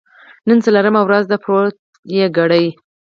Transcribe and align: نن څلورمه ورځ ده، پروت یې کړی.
نن 0.47 0.57
څلورمه 0.65 1.01
ورځ 1.03 1.23
ده، 1.31 1.37
پروت 1.43 1.75
یې 2.15 2.25
کړی. 2.37 2.65